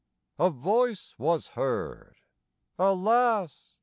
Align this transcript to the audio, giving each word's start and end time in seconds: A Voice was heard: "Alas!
A 0.39 0.49
Voice 0.49 1.13
was 1.19 1.49
heard: 1.49 2.15
"Alas! 2.79 3.75